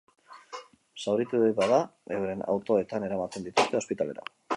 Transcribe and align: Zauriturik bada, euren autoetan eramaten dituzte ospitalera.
Zauriturik 1.01 1.53
bada, 1.59 1.77
euren 2.15 2.41
autoetan 2.55 3.07
eramaten 3.11 3.47
dituzte 3.49 3.83
ospitalera. 3.83 4.27